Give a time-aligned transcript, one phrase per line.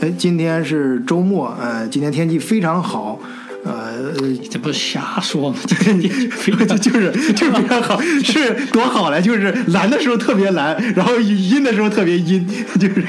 [0.00, 3.18] 哎，今天是周末，呃，今天天气非常好，
[3.64, 4.14] 呃，
[4.48, 5.56] 这不是瞎说吗？
[5.66, 9.20] 这天气非常 就是就是非常好， 是多好嘞！
[9.20, 12.46] 就是蓝的时候特别蓝，然后阴的时候特别阴，
[12.78, 13.04] 就是。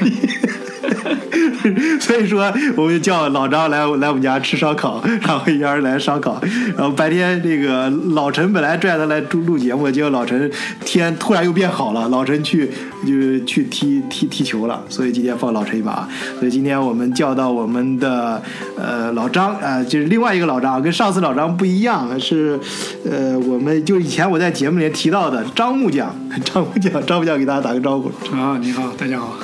[2.00, 6.40] 所以说，我们就叫老张来来我们家吃烧烤，然后一家人来烧烤。
[6.74, 10.50] 然后白天这个老陈本来拽他来录录节目，结果老陈
[10.84, 12.70] 天突然又变好了，老陈去
[13.06, 16.08] 就去踢踢踢球了，所以今天放老陈一把。
[16.38, 18.40] 所以今天我们叫到我们的
[18.76, 22.58] 呃老张啊，就是另外一个老张，跟上次老张不一样，是
[23.04, 28.08] 呃我们就以前我在节目里提到的张木匠， 张木匠，张木匠给大家打个招呼。
[28.34, 29.36] 啊，你好，大家好。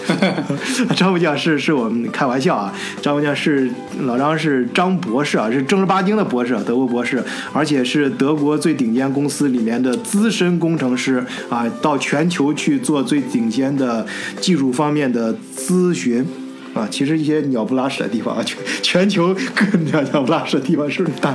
[0.94, 14.06] 张木匠是是我们开玩笑啊，张木匠是老张是张博士啊，是正儿八经的博士，德国博士，而且是德国最顶尖公司里面的资深工程师啊，到全球去做最顶尖的
[14.40, 16.26] 技术方面的咨询。
[16.74, 21.34] 啊，其实一些鸟不拉屎的地方啊，全全球各鸟鸟不拉屎的地方是不是大？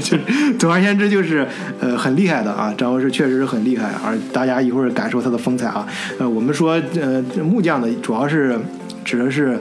[0.00, 0.16] 就
[0.56, 1.44] 总而言之就是
[1.80, 5.84] 呃很厉害的啊，张博士确实是很厉害，而大家一会儿感受他的风采啊。
[6.20, 8.56] 呃，我们说呃木匠的主要是
[9.04, 9.58] 指的是。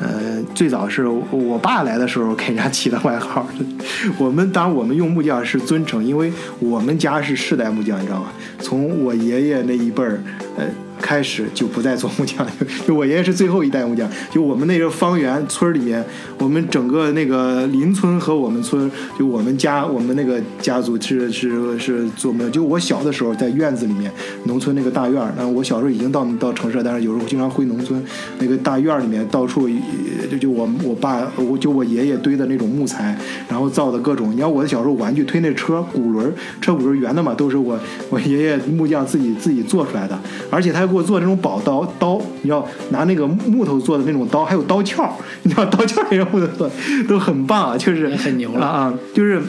[0.00, 3.46] 呃，最早是我爸来的时候给人家起的外号。
[4.18, 8.26] 我们当然我们用木匠是尊称，因为我们家是世代木匠，你知道吗？
[8.58, 10.20] 从我爷爷那一辈儿，
[10.58, 10.64] 呃。
[11.02, 12.46] 开始就不再做木匠，
[12.86, 14.08] 就我爷爷是最后一代木匠。
[14.30, 16.02] 就我们那个方圆村里面，
[16.38, 22.52] 我们整个那个邻村和我们村，就我们家我们那个家族是是是做木匠。
[22.52, 24.10] 就我小的时候在院子里面，
[24.44, 25.34] 农村那个大院儿。
[25.36, 28.02] 那我小时候已经到到城市了，但是有时候经常回农村
[28.38, 29.68] 那个大院儿里面，到处
[30.30, 34.30] 就就我我爸我就我爷爷堆的那种木材，然后造的各种。
[34.32, 36.30] 你看我的小时候玩具推那车轱辘，
[36.60, 37.76] 车轱辘圆的嘛，都是我
[38.08, 40.16] 我爷爷木匠自己自己做出来的，
[40.48, 40.91] 而且他。
[40.92, 45.10] 给我做那种宝刀刀，你要拿那个木头做的那种刀，还有刀鞘，
[45.42, 46.70] 你知道刀鞘也用木头做，
[47.08, 49.42] 都很棒啊，就是很牛了啊，就是。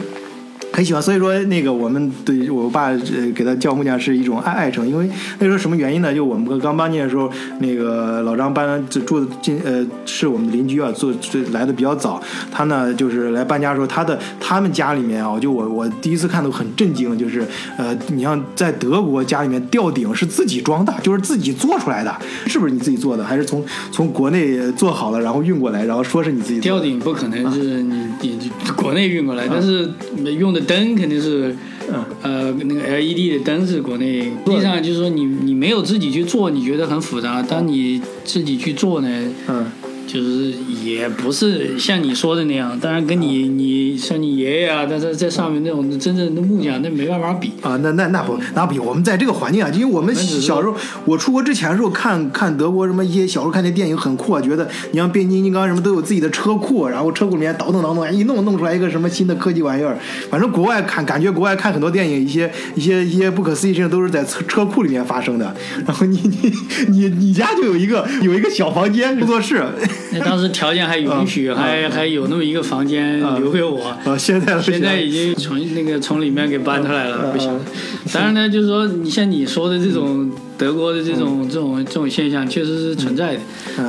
[0.74, 6.12] 很喜欢，所以说那个我们对我爸呃给他叫木匠是一种爱爱称，因为那时候什么原因呢？
[6.12, 11.14] 就我们刚搬进来的时候，那个老张搬就住的近呃是我们的邻居啊，住
[11.52, 12.20] 来的比较早。
[12.50, 17.46] 他呢就是来搬家的时候，他的他们家里面啊，就我我第一次看都很震惊，就是
[17.78, 22.12] 呃你像在德国家里面吊顶是自己装的，就是自己做出来的，
[22.48, 23.22] 是不是你自己做的？
[23.22, 29.88] 还是从从国内做好了然后运过来，然后说是你自己吊顶不可能是你你国内运过来，但是
[30.36, 30.63] 用的。
[30.64, 31.54] 灯肯定是，
[32.22, 34.22] 呃，那个 LED 的灯是国内。
[34.46, 37.42] 实际上就是说，你你没有自己去做，你觉得很复杂。
[37.42, 39.08] 当你自己去做呢？
[39.48, 39.66] 嗯。
[40.06, 40.52] 就是
[40.84, 47.76] 也不是像你说的那样，当然跟你你像你爷爷啊，在在在上面那种真正的木匠，那没办法比啊。
[47.82, 59.98] 那那那不那比，我们在这个环境啊，因为我们小时候，我出国之前的时候看看德国什么一些小时候看那电影很酷，啊，觉得你像变形金刚什么都有自己的车库，然后车库里面倒腾倒腾，一弄弄出来一个什么新的科技玩意儿。
[60.30, 65.54] 反正国外看感觉国外看很多电影，一些一些一些不可思议事情都是在车车库里面发生的。
[65.86, 66.52] 然后你你
[66.88, 69.64] 你你家就有一个有一个小房间工作室。
[70.12, 73.88] 那当时条件还允许，还还有那么一个房间留给我。
[74.04, 77.58] 啊，现在现在已经从那个从里面给搬出来了，不行。
[78.12, 80.30] 当然呢，就是说，你像你说的这种
[80.64, 83.40] 德国的这种这种这种现象，确实是存在的。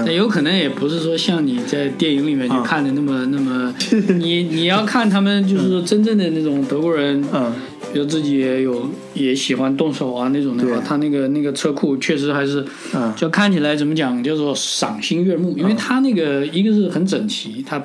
[0.06, 3.74] 那有可能也不是说像你在电影里面去看的那么那么。
[4.20, 7.24] 你你要看他们，就是说真正的那种德国人。
[7.34, 7.54] 嗯。
[7.94, 12.66] 比如自己也有也喜欢动手啊那种的话，他那个那个车库确实还是，
[13.16, 17.82] 就看起来怎么讲叫做赏心悦目，因为他那个一个是很整齐，他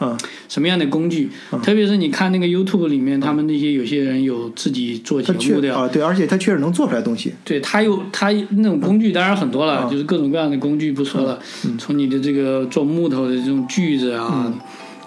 [0.49, 1.31] 什么样的工具，
[1.63, 7.35] 特别是你看那个 YouTube 里面，他们那些有些人有自己做节目的啊，对，而且他确实能做出来东西。
[7.45, 11.39] 对他有他那种工具当然很多了，就是各种各样的工具不说了，
[11.79, 14.53] 从你的这个做木头的这种锯子啊，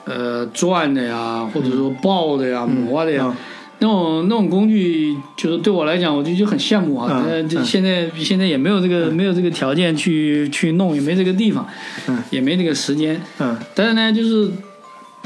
[0.06, 3.36] 呃，转的呀，或者说刨的呀，磨的呀。
[3.80, 7.22] 那种那种工具，就是对我来讲，我就就很羡慕啊。
[7.28, 11.68] 呃，这现在现在也没有这个没有这个条件去去弄，也没这个地方，
[12.30, 13.22] 也没这个时间。
[13.40, 14.50] 嗯，但是呢，就是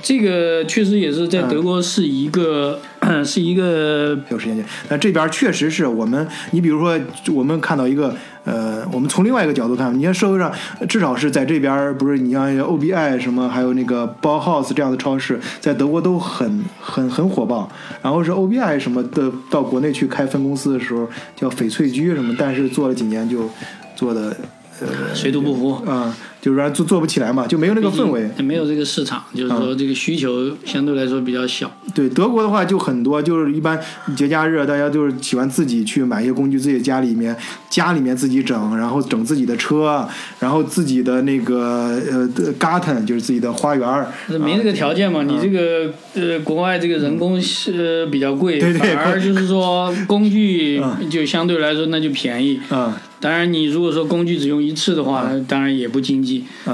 [0.01, 2.79] 这个确实也是在德国是一个。
[3.23, 6.99] 是一个有时间那这边确实是我们，你比如说，
[7.33, 8.13] 我们看到一个，
[8.43, 10.51] 呃，我们从另外一个角度看，你看社会上
[10.87, 17.69] 至少是在这边，不是你像 OBI 什么，还有那个 Bauhaus 这样的超市，在德国都很很很火爆。
[18.01, 23.49] 然后是 OBI 什么的到国内去开分公司的时候，叫翡翠居什么，但是做了几年就
[23.95, 24.35] 做的。
[24.79, 31.71] 呃，水土不服啊，就是说做做不起来嘛，就没有那个氛围，没有这个市场，就是说这个需求相对来说比较小。
[31.95, 33.79] 对德国的话就很多，就是一般
[34.15, 37.35] 节假日大家就是喜欢自己去买一些工具，自己家里面
[37.69, 40.07] 家里面自己整，然后整自己的车，
[40.39, 42.29] 然后自己的那个呃
[42.59, 44.05] garden 就是自己的花园。
[44.39, 45.23] 没这个条件嘛？
[45.23, 52.59] 你这个呃国外这个人工是比较贵，对对，反而就是说工具 就相对来说那就便宜。
[52.69, 52.93] 嗯。
[53.19, 56.26] 当然，你如果说工具只用一次的话，当然也不经济。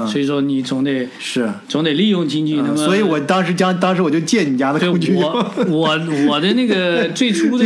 [0.06, 1.50] 所以说你总得是。
[1.68, 2.54] 总得利用经济。
[2.56, 5.14] 那么，所以我当时将当时我就借你家的工具。
[5.14, 7.64] 我 我我的那个 最初的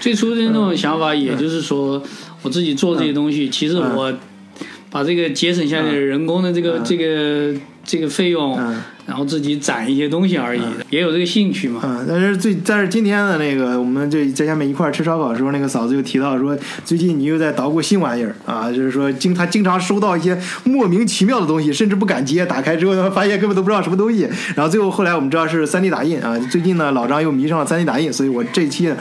[0.00, 2.02] 最初的那种想法，也就是说
[2.42, 4.12] 我自己做这些东西，其实我
[4.90, 7.54] 把这个节省下来的人工的这个这个
[7.86, 8.58] 这个费用。
[9.06, 10.60] 然后自己攒一些东西而已，
[10.90, 11.80] 也有这个兴趣嘛。
[11.84, 24.28] 嗯，但是最但是今天的那个，我们就在下面一块吃烧烤的时候，那个嫂子就提到说，最近你又在捣鼓新玩意儿啊，就是说经他经常收到一些莫名其妙的东西，甚至不敢接，打开之后发现根本都不知道什么东西。
[24.56, 28.92] 然后最后后来我们知道是 3D 打印啊，最近呢老张又迷上了 3D 打印，所以我这期。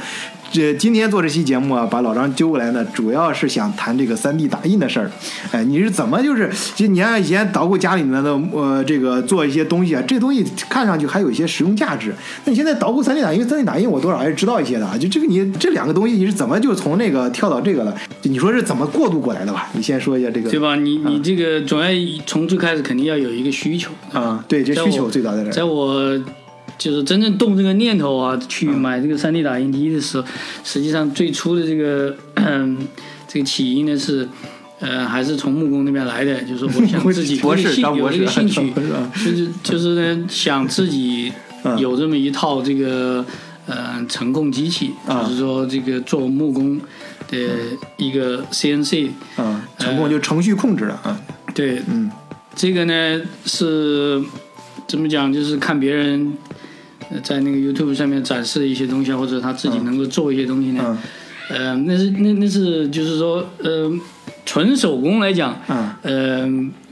[0.55, 5.11] 这今天做这期节目啊，把老张揪过来呢，主要是想谈这个三 D 打印的事儿。
[5.51, 12.15] 哎，你是怎么就是，就你看以前捣鼓家里面的呃这个做一些东西啊，这东西看上去还有一些实用价值。
[12.45, 14.97] 那你现在捣鼓三 D 打印三 D 打印我多少还是知道一些的啊。
[14.97, 17.93] 就这个你这两个东西你是怎么就从那个跳到这个了？
[18.23, 19.67] 你说是怎么过渡过来的吧？
[19.73, 20.49] 你先说一下这个。
[20.49, 20.77] 对吧？
[20.77, 21.89] 你你这个总要
[22.25, 24.41] 从最开始肯定要有一个需求啊。
[24.47, 25.51] 对，这需求最早在这。
[25.51, 26.17] 在我。
[26.77, 30.27] 就是真正动这个念头啊，去买这个 3D 打印机的时候，
[30.63, 32.15] 实际上最初的这个
[33.27, 34.27] 这个起因呢是，
[34.79, 38.73] 呃，还是从木工那边来的，就是我想自己 博士有这个兴趣，
[39.15, 41.31] 就是就是呢想自己
[41.79, 43.25] 有这么一套这个
[43.67, 46.79] 呃程控机器，就是说这个做木工
[47.29, 47.37] 的
[47.97, 51.17] 一个 CNC，嗯，程控就程序控制的啊，
[51.53, 52.11] 对，嗯，
[52.53, 54.21] 这个呢是
[54.87, 56.33] 怎么讲，就是看别人。
[57.23, 60.97] 在那个 YouTube 上面展示一些东西，或者他自己能够做一些东西呢？
[61.47, 63.91] 呃，那是那那是就是说，呃，
[64.47, 65.55] 纯手工来讲，
[66.01, 66.43] 呃，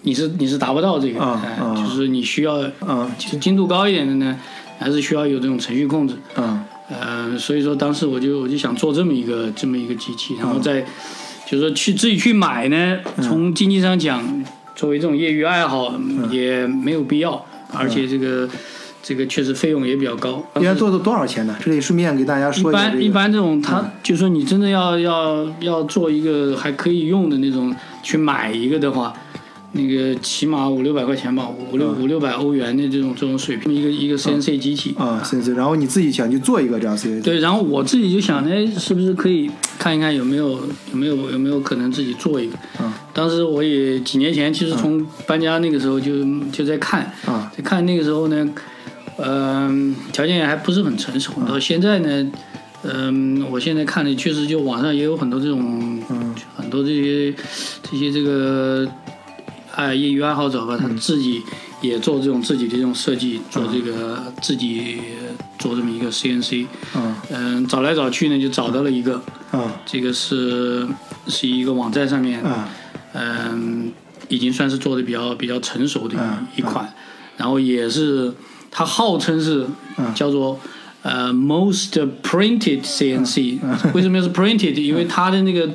[0.03, 1.19] 你是你是达不到这个，
[1.75, 4.37] 就是你需要，嗯就精度高一点的呢，
[4.77, 6.13] 还是需要有这种程序控制。
[6.37, 10.81] 嗯，呃，所以说当时我就我就想做这么一个这么一个机器，然后再
[11.49, 14.23] 就是说去自己去买呢，从经济上讲，
[14.75, 15.99] 作为这种业余爱好
[16.29, 17.43] 也没有必要，
[17.73, 18.47] 而且这个。
[19.05, 21.53] 这个确实费用也比较高，一般做的多少钱呢？
[21.61, 22.87] 这里顺便给大家说一下。
[22.87, 29.13] 一般一般这种，他就说你真的要要要做一个还可以用的那种，去买一个的话，
[29.73, 35.53] 那个起码五六百块钱吧，五六五六百欧元的这种这种水平，一个一个 CNC 机器啊，CNC。
[35.55, 37.21] 然后你自己想去做一个这样 CNC。
[37.21, 40.51] 对，然后我自己就想，哎，是不是可以看一看有没有
[40.91, 42.55] 有没有有没有可能自己做一个？
[42.79, 42.89] 嗯。
[43.11, 46.23] 当时我也几年前，其实从搬家那个时候就
[46.53, 48.49] 就在看啊，在看那个时候呢。
[49.17, 51.33] 嗯，条件也还不是很成熟。
[51.41, 52.31] 然后现在呢，
[52.83, 56.01] 嗯，我现在看的确实就网上也有很多这种，
[56.55, 57.33] 很多这些
[57.83, 58.87] 这些这个
[59.75, 61.41] 爱业余爱好者吧，他自己
[61.81, 64.97] 也做这种自己的这种设计，做这个自己
[65.59, 66.65] 做这么一个 CNC。
[66.95, 69.21] 嗯，嗯，找来找去呢，就找到了一个。
[69.51, 70.87] 嗯，这个是
[71.27, 72.43] 是一个网站上面，
[73.13, 73.91] 嗯，
[74.27, 76.15] 已经算是做的比较比较成熟的
[76.55, 76.91] 一一款，
[77.37, 78.33] 然后也是。
[78.73, 79.65] 它号称是
[80.15, 80.59] 叫做
[81.03, 81.91] 呃 most
[82.23, 83.59] printed CNC，
[83.93, 84.81] 为什么是 printed？
[84.81, 85.69] 因为它的那个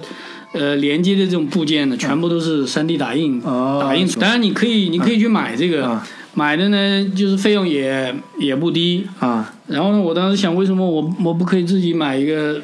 [0.52, 4.18] 呃连接的这种部件呢，全部都是 3D 打印打印出。
[4.18, 5.98] 当然你可以你可以去买这个，
[6.34, 9.54] 买的呢就是费用也也不低啊。
[9.68, 12.60] 然后呢，我当时想，为什么我我不可以自己买一个？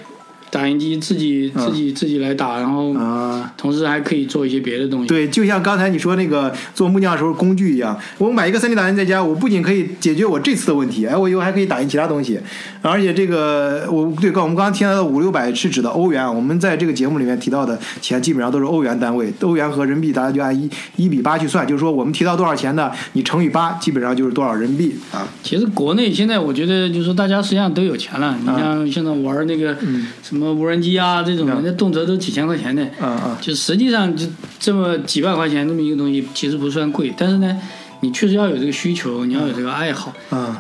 [0.55, 5.09] 打印机自己自己自己来打，然后啊，同时还可以做一些别的东西。
[5.09, 12.39] 对，就像刚才你说那个做木匠时候工具一样，我买一个 3D 打印在家，我不仅可以解决我这次的问题，哎，我以后还可以打印其他东西。
[12.83, 22.93] 而且这个我对，刚我们刚刚提到的五六百是指的欧元，我们在这个节目里面提到的钱基本上都是欧元单位，欧元和人民币大家就按一一比八去算，就是说我们提到多少钱呢？
[23.15, 25.27] 你乘以八，基本上就是多少人民币啊。
[25.43, 29.77] 其实国内现在我觉得就是说大家实际上都有钱了，你像现在玩那个
[30.23, 30.44] 什么。
[30.45, 34.27] 什么无人机啊，这种人家动辄都几千块钱的，嗯嗯，就实际上就
[34.61, 37.57] 这么几万块钱这么一个东西，其实不算贵，但是呢，
[38.01, 40.55] 你确实要有这个需求，你要有这个爱好，嗯，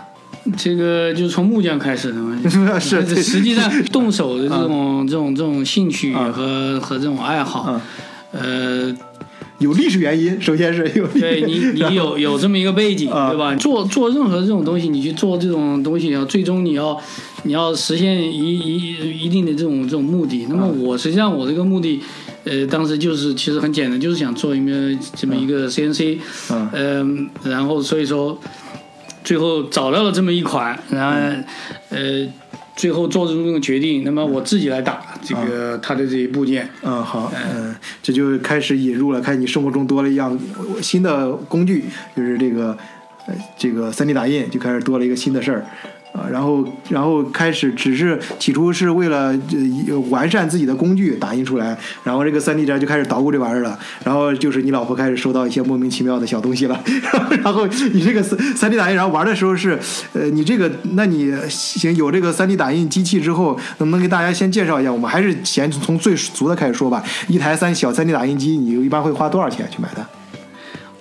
[0.56, 2.40] 这个就从木匠开始的嘛，
[2.80, 7.78] 是实际上动手的这种这种这种兴趣和和这种爱好，
[8.32, 8.90] 呃。
[9.58, 13.54] 有历史原因，首先是有对你，你有有这么一个背景，对吧？
[13.54, 17.00] 做做任何这种东西，你去做这种东西，要最终你要
[17.44, 20.46] 你要实现一一一定的这种这种目的。
[20.48, 22.00] 那么我实际上我这个目的，
[22.44, 26.18] 呃，当时就是其实很简单，就是想做一个这么一个 CNC，
[26.72, 28.38] 嗯，然后所以说
[29.22, 31.44] 最后找到了这么一款，然后
[31.90, 32.26] 呃。
[32.76, 36.68] 最后做出这种决定，那么我自己来打这个它的这些部件。
[36.82, 40.38] 嗯，好，嗯，这就开始引入了，看你生活中多了一样
[40.82, 41.84] 新的工具，
[42.16, 42.76] 就是这个，
[43.56, 45.64] 这个 3D 打印就开始多了一个新的事儿。
[46.16, 49.36] 啊，然后，然后开始只是起初是为了
[50.10, 56.80] 完善自己的工具打印出来，然后这个三 D 站就开始捣鼓这玩意儿了，然后就是你老婆开始收到一些莫名其妙的小东西了，
[57.42, 59.76] 然后你这个三三 D 打印，然后玩的时候是，
[60.12, 64.92] 呃，你这个，那你行有这个三 D 打印机器之后，能不能给大家先介绍一下？
[64.92, 67.02] 我们还是先从最俗的开始说吧。
[67.26, 70.06] 一台三小三 D 打印机，你一般会花多少钱去买的？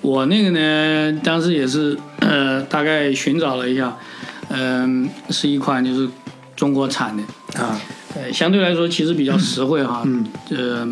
[0.01, 3.95] 我那个呢，当时也是，呃，大概寻找了一下。
[4.53, 6.07] 嗯，是一款就是
[6.55, 7.23] 中国产的。
[7.61, 7.79] 啊，
[8.15, 10.87] 呃，相对来说其实比较实惠哈，嗯，呃，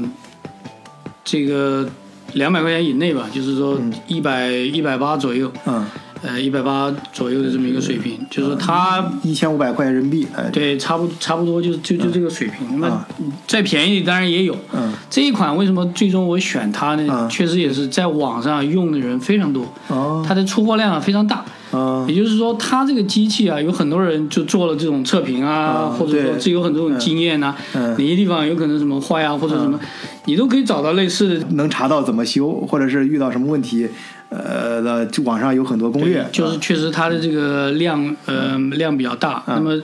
[1.23, 1.87] 这个
[2.33, 5.85] 两百块钱以内吧，就是说一百一百八左右，嗯，
[6.21, 13.05] 呃，一百八左右的这么一个水平，就是它一千五百块人民币，哎，对，差不差不多就就就这个水平，那么
[13.47, 17.27] 再便宜的当然也有，嗯，这一款为什么最终我选它呢？
[17.29, 21.43] 确实也是在网上用的人非常多，哦，它的出货量非常大。
[21.73, 29.79] 嗯，也就是说，它这个机器啊，有很多人就做了这种测评啊，或者说是有很多种经验呐，哪些地方有可能什么坏啊，或者什么，
[30.25, 33.87] 你都可以找到类似的，能查到怎么修，或者是遇到什么问题，
[34.29, 36.27] 呃，的网上有很多攻略。
[36.31, 39.41] 就是确实它的这个量，呃，量比较大。
[39.47, 39.81] 那么，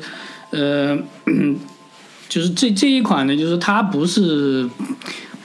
[0.51, 0.97] 呃，
[2.27, 4.67] 就是这这一款呢，就是它不是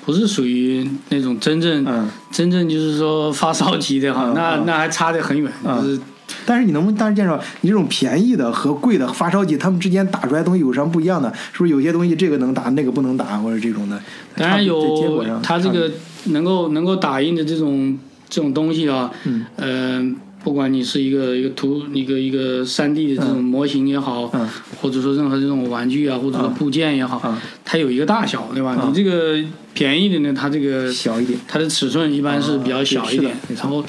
[0.05, 1.85] 不是属于那种真正
[2.33, 6.01] 真正就是说发烧级的哈，那那还差得很远，就是。
[6.45, 11.33] 但是你能不能大致介绍，你这种便宜的和贵的发烧级，它们之间打出来东西有什么不一样的？
[11.53, 14.01] 是不是有些东西这个能打，那个不能打，或者这种的？
[14.37, 15.91] 当然有，它这个
[16.25, 19.11] 能够能够打印的这种这种东西啊，
[19.57, 24.31] 嗯，不管你是一个一个图一个一个三 D 的这种模型也好，
[24.81, 28.85] 或者说任何这种玩具啊，或者说部件也好，它有一个大小，对吧？
[28.87, 29.39] 你这个
[29.75, 33.85] 便宜的呢，它这个小一点，它的尺寸一般是比较小一点，然后。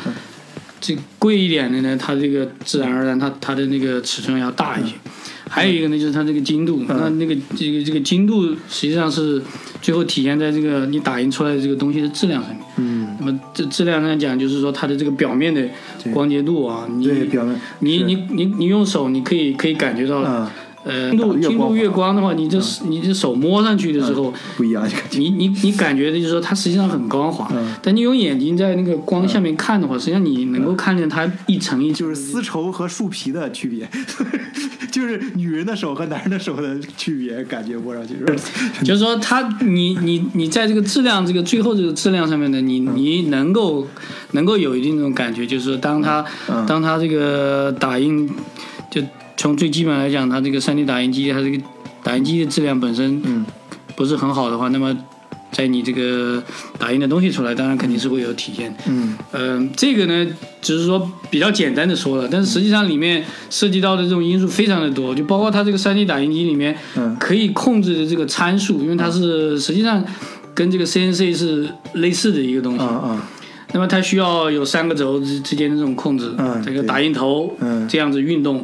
[0.84, 4.94] 这贵一点的呢，它这个自然而然，它它的那个尺寸要大一些。
[5.50, 9.42] 还有一个呢，就是它这个精度，那那个这个这个精度实际上是
[9.82, 12.60] 最后体现在这个你打印出来的这个东西的质量上面。
[12.76, 13.16] 嗯。
[13.20, 15.66] 那么这质量上讲，就是说它的这个表面的
[16.12, 17.08] 光洁度啊，你
[17.80, 20.50] 你你你你用手你可以可以感觉到。
[20.84, 24.86] 呃，精度精度越光的话，你这你这手摸上去的时候不一样。
[25.12, 27.50] 你你你感觉的就是说它实际上很光滑，
[27.82, 33.90] 但你用眼睛在那个光下面看的话，实际上你能够看见它一层一就是丝绸和树皮的区别，
[34.92, 38.38] 就是女人的手和男人的手的区别，感觉摸上去是。
[38.84, 43.88] 就是说它你你你在这个质量这个最后这个质量上面呢，你你能够
[44.32, 46.26] 能够有一定那种感觉，就是说当它
[46.68, 48.34] 当它这个打印就。
[49.38, 51.58] 从最基本来讲，它这个 3D 打印机，它这个
[52.02, 53.46] 打印机的质量本身嗯。
[53.96, 54.92] 不是很好的话，那么
[55.52, 56.42] 在你这个
[56.80, 58.76] 打印的东西出来，当然肯定是会有体现。
[58.88, 60.28] 嗯，呃，这个呢，
[60.64, 66.76] 只是说比较简单的说了，但是实际上里面涉及到的这种因素非常的多，就包括它这个 3D 打印机里面
[67.20, 70.04] 可以控制的这个参数，因为它是实际上
[70.56, 72.84] 跟这个 CNC 是类似的一个东西。
[73.74, 76.32] 那么它需要有三个轴之之间的这种控制，
[76.64, 77.58] 这个打印头
[77.90, 78.64] 这样子运动，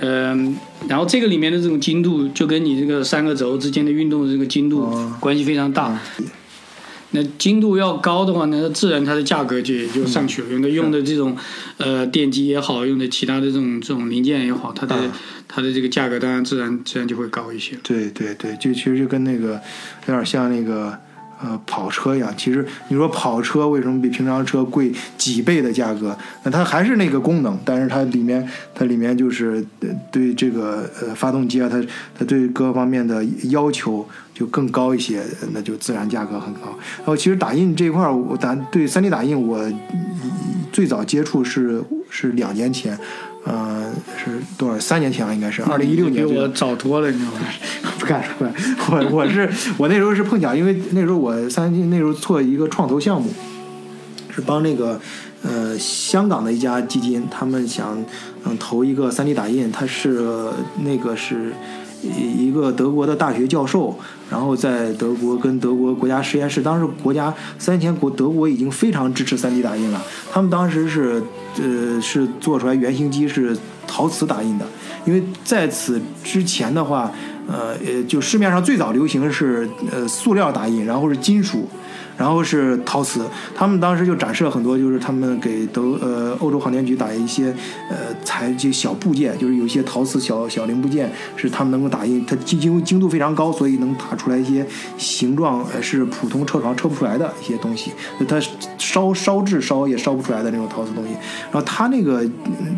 [0.00, 0.56] 嗯，
[0.88, 4.88] 然后这个里面的这种精度就跟你这个三个轴之间的运动的这个精度
[5.18, 5.98] 关系非常大。
[7.10, 10.48] 那精度要高的话呢，自然它的价格就也就上去了。
[10.50, 11.36] 用的用的这种
[11.78, 14.94] 呃电机也好，用的其他的这种这种零件也好，它的
[15.48, 17.76] 它的这个价格当然自然自然就会高一些。
[17.82, 19.60] 对对对，就其实就跟那个
[20.06, 20.96] 有点像那个。
[21.42, 26.16] 呃，跑车一样，其实你说跑车为什么比平常车贵几倍的价格？
[26.44, 29.64] 那它还是那个功能，但是它里面它里面就是
[30.10, 31.78] 对这个呃发动机啊，它
[32.18, 36.74] 它对各方面的要求就更高一些，那就自然价格很高。
[36.98, 39.62] 然后其实打印这一块儿，我打对 3D 打印，我
[40.72, 42.98] 最早接触是是两年前。
[43.44, 44.76] 呃，是多少？
[44.80, 46.26] 三年前了，应该是二零一六年。
[46.26, 47.38] 比我早多了，你知道吗？
[47.98, 48.48] 不敢说，
[48.90, 53.28] 我我是我那时候是碰巧，因为那时候我三星那时候做一个创投项目，
[54.30, 55.00] 是帮那个
[55.42, 57.96] 呃香港的一家基金，他们想
[58.44, 60.20] 嗯投一个三 D 打印，他是
[60.84, 61.52] 那个是。
[62.02, 63.98] 一个德国的大学教授，
[64.30, 70.00] 然后在德国跟德国国家实验室，当时国家三年前国德国已经非常支持 3D 打印了。
[70.30, 71.20] 他们当时是
[71.60, 73.56] 呃是做出来原型机是
[73.88, 74.64] 陶瓷打印的，
[75.04, 77.10] 因为在此之前的话，
[77.46, 81.68] 呃呃，就市面上最早流行的是呃塑料打印，然后是金属。
[82.16, 83.20] 然后是陶瓷，
[83.54, 87.54] 他们当时就展示了很多，就是他们给德呃欧洲航天局打印一些
[87.90, 97.92] 呃材就小部件，就是有一些陶瓷小小零部件是他们能够打印，它精精精度非常高，所以能打出来一些形状呃是普通车床车不出来的一些东西，
[98.26, 98.40] 它
[98.78, 101.10] 烧烧制烧也烧不出来的那种陶瓷东西。
[101.50, 102.24] 然后他那个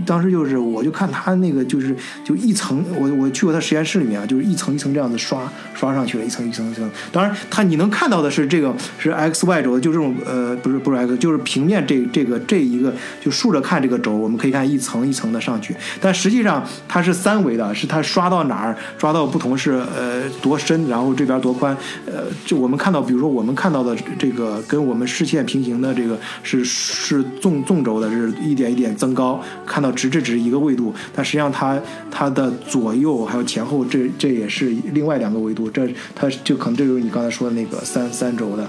[0.05, 6.91] 当时就是我就看他那个就是就一层，我我去过他实验室里面啊，就是一层一层这样子刷刷上去了，一层一层一层。
[7.13, 15.75] 当然他你能看到的是这个是 x y 轴的，就这种呃不是不是 X，就是平面这这个这一个就竖着看这个轴，我们可以看一层一层的上去。
[16.01, 31.81] 但实际上它是三维的，是它刷到哪儿刷到不同是呃多深，然后这边多宽，呃就我们看到，比如说我们看到的这个跟我们视线平行的这个是是纵纵轴的，是一点一点增高，看到直这只是一个维度，但实际上它
[32.11, 38.69] 它的左右还有前后这这也是另外两个维度，这它就可能这就是你刚才说的那个三三轴的。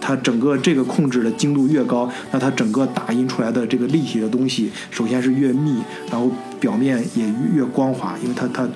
[0.00, 5.76] 它整个这个控制的精度越高，那它整个打印出来的这个立体的东西，首先是越密，
[6.10, 8.68] 然后表面也越光滑，因为它它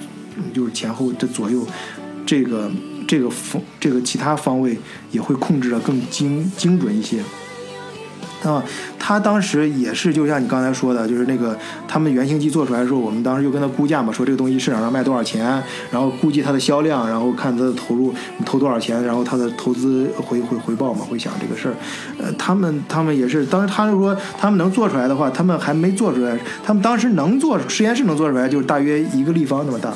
[0.52, 1.66] 就是前后这左右
[2.26, 2.70] 这个
[3.06, 4.78] 这个方这个其他方位
[5.10, 7.22] 也会控制的更精精准一些。
[8.44, 8.62] 那么，
[8.98, 11.56] 他当时也是，就像你刚才说的，就是那个
[11.86, 18.12] 他们原型机做出来的时候，我们当时就跟他估价嘛，说这个东西市场上卖多少钱，然后估计它的销量，然后看它的投入
[18.44, 21.74] 投多少钱，然后它的投资回回回报嘛，会想这个事儿。
[22.18, 29.92] 呃，他们他们也是，当时他就说他们能做出来的话，他们还没做出来，他们当时能做实验室能做出来，就是大约一个立方那么大。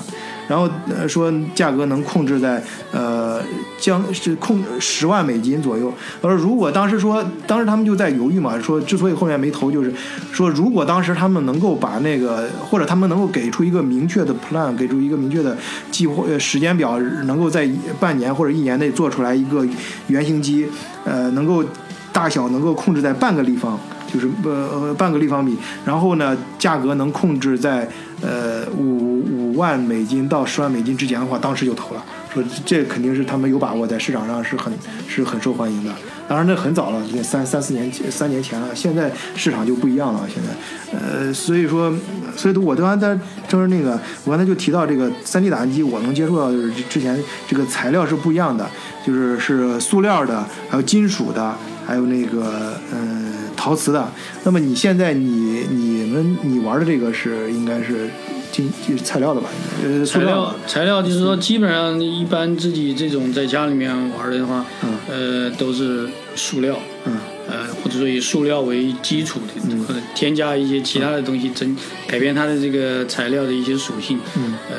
[0.48, 2.62] 然后呃说价格能控制在
[2.92, 3.40] 呃
[3.78, 5.92] 将是控十万美金左右。
[6.22, 9.92] 他说如果当时说当时他们就在犹豫嘛，说之所以后面没投，就是
[10.32, 15.56] 说如果当时他们能够把那个或者他们能够给出一个明确的 plan，给出一个明确的
[15.90, 19.66] 计划呃时间表，能够在半年或者一年内做出来一个
[20.06, 20.66] 原型机，
[21.04, 21.64] 呃，能够
[22.12, 23.78] 大小能够控制在半个立方。
[24.12, 27.88] 就是呃半个立方米，然后呢，价格能控制在
[28.22, 34.72] 呃五五万美金到十万美金之间的话，当时就投了，说这肯定是他们有把握，在市场上是很
[35.08, 35.90] 是很受欢迎的。
[36.28, 40.20] 当然那很早了，那三三四年三年前了，现在市场就不一样了。
[40.28, 41.92] 现在，呃，所以说，
[42.36, 47.16] 所以我刚才在就是那个，我刚才就提到这个三 D 打印机，我能接触到就是之前
[47.46, 48.68] 这个材料是不一样的，
[49.06, 51.54] 就是是塑料的，还有金属的，
[51.86, 53.25] 还有那个嗯。
[53.56, 54.12] 陶瓷的，
[54.44, 58.08] 那么你现在你你们你玩的这个是应该是
[58.52, 58.70] 金
[59.02, 59.48] 材料的吧？
[59.82, 64.64] 呃，材料材料就是说，基本上一般自己这种在家里面玩的话，
[65.10, 74.76] 呃，都是塑料，嗯，呃，或者说以塑料为基础的，或者添加一些其他的东西，增改变它的这个材料的一些属性，嗯，呃，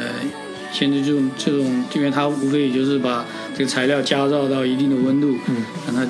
[0.71, 6.09] 现在这种这种，因为它无非也就是把这个材料加热到一定的温度，嗯，让它。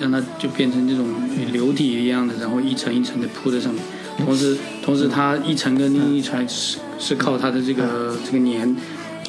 [0.00, 1.06] 让它就变成这种
[1.52, 3.82] 流体一样的，然后一层一层的铺在上面。
[4.18, 8.74] 同时，同时它一层跟另一层是是靠它的这个这个粘，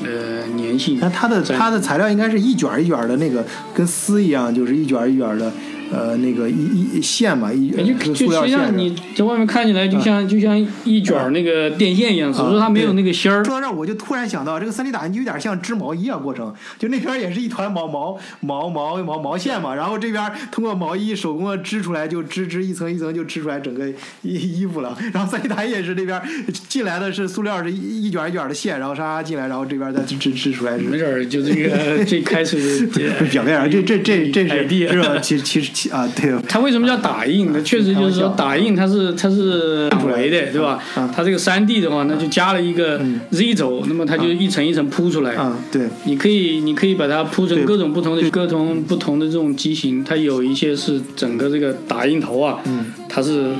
[0.03, 0.97] 呃粘性。
[0.99, 5.51] 那它的它的材料应该是一卷一卷的那个，跟丝一样，就是一卷一卷的。
[5.91, 13.43] 呃，那个一一线嘛，一就就实际上你在外面看起来就像就像一卷那个电线一样，只是说它没有那个芯儿。
[13.43, 23.88] 说到这儿，我就突然想到，这个三 D 打印机有点像织毛衣啊，过程就那边也是一团毛毛毛毛毛毛线嘛，然后这边通过毛衣手工织出来，就织织一层一层就织出来整个
[24.23, 24.97] 衣衣服了。
[25.13, 26.21] 然后三 D 打印也是那边
[26.67, 30.78] 进来的是塑料，是一一卷一卷的线，然后沙沙进来，然后这边再织织织出来。
[30.78, 35.17] 没准，就这个 这开始的表面上，这这这这是是吧？
[35.19, 35.71] 其实其实。
[35.92, 37.54] 啊，对，它为什么叫打印？
[37.54, 40.80] 它确实就是说打印，它是它是两维的，对吧？
[41.16, 43.00] 它这个三 D 的话，那就加了一个
[43.32, 45.36] Z 轴，那么它就一层一层铺出来。
[45.36, 52.60] 啊，对，你可以你可以把它铺成各种不同的各种不同的这种机型，它有一些是整个这个打印头啊，
[53.08, 53.52] 它是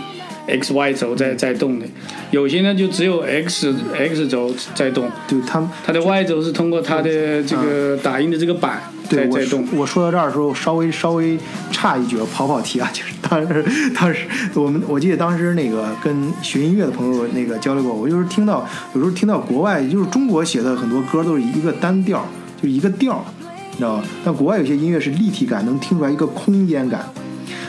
[0.48, 1.86] X Y 轴在在动的，
[2.32, 5.10] 有些呢就只有 X X 轴在动。
[5.28, 8.82] 对，它它的 Y 轴是通过它的这个打印的这个板。
[9.10, 9.40] 对，我
[9.80, 11.38] 我说到这儿的时候，稍微稍微
[11.72, 13.64] 差一句，跑跑题啊，就是当时
[13.96, 22.28] 当时我们我记得当时那个跟学音乐的朋友那个交流过，我就是听到有时候听到国外就是中国写的很多歌都是一个单调，
[22.62, 23.24] 就一个调，
[23.72, 24.04] 你知道吧？
[24.26, 27.10] 但国外有些音乐是立体感，能听出来一个空间感。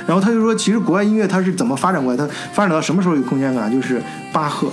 [0.09, 2.17] 然后他就说，其实国外音乐它是怎么发展过来？
[2.17, 3.71] 它发展到什么时候有空间感？
[3.71, 4.73] 就是巴赫。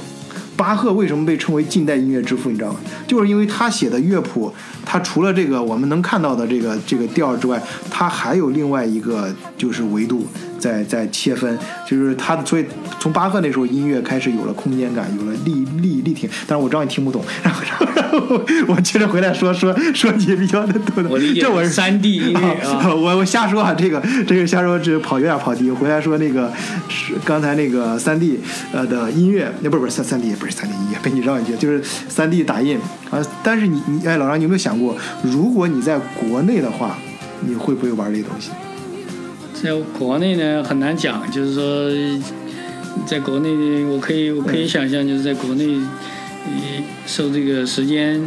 [0.56, 2.50] 巴赫为什么被称为近代音乐之父？
[2.50, 2.80] 你知道吗？
[3.06, 4.54] 就是因为他写的乐谱，
[4.86, 10.26] 他除了这个我们能看到的这个这个调之外，他还有另外一个就是维度，
[10.60, 12.66] 在在切分，就是他所以
[13.00, 16.30] 从巴赫那时候音乐开始有了空间感，有了立立立体。
[16.48, 17.62] 但是我知道你听不懂，然后
[17.96, 21.10] 然后我接着回来说说说你比较的多的。
[21.10, 25.70] 我理解这我是三 D 音乐啊，我我瞎说啊，这个这个瞎说，这跑有点跑题。
[25.70, 26.52] 回来说那个
[26.90, 28.40] 是刚才那个三 D
[28.72, 32.78] 呃的音乐，那不是不是三三 D 不是三 D 音乐，被你绕一句，就是三 D 打印
[33.10, 33.22] 啊。
[33.44, 36.98] 但是你你哎，老张，你有没有想过，如果你在国内的话，
[37.42, 38.50] 你会不会玩这东西？
[39.64, 41.90] 在国内呢很难讲，就是说，
[43.06, 48.22] 在国内呢，我可以我可以想象，就是在国内，你受这个时间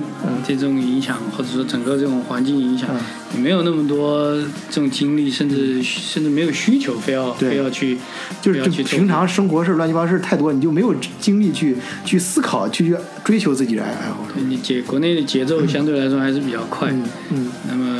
[0.46, 2.88] 这种影响，或者说整个这种环境影响，
[3.34, 4.34] 你没有那么多
[4.68, 7.98] 这种精力，甚至甚至没有需求，非要非要去，
[8.42, 14.24] 就是要去平常生活事乱七八糟事太多，你就没有精力去去思考，去去追求自己的爱爱好。
[14.48, 17.46] 你节国内的节奏相对来说还是比较快，嗯嗯。
[17.68, 17.97] 那么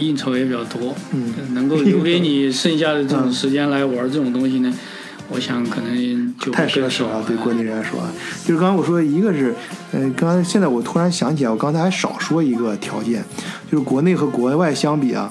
[0.00, 1.32] 应酬也比较多，嗯。
[1.54, 4.72] 能够留给你剩下的这种时间来玩这种东西呢，
[5.28, 8.00] 我想可能就太奢侈了，对国内人来说，
[8.44, 9.54] 就是刚刚我说一个是，
[9.92, 13.24] 呃，刚才现在我突然想起来，我刚才还少说一个条件，
[13.70, 15.30] 就是国内和国外相比啊，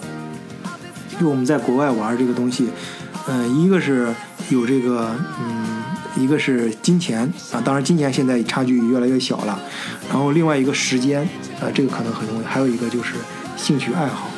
[1.20, 2.68] 就我们在国外玩这个东西，
[3.28, 4.08] 嗯、一个是
[4.50, 5.84] 有这个，嗯，
[6.18, 9.60] 一个是金钱啊，当然金钱现在差距越来越小了，
[10.10, 11.22] 然后另外一个时间，
[11.60, 13.16] 啊，这个可能很重要，还有一个就是
[13.58, 14.29] 兴趣爱好，